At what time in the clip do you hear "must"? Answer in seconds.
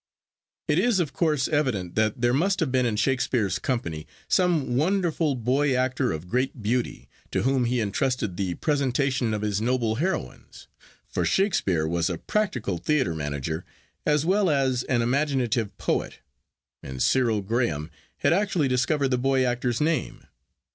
2.33-2.59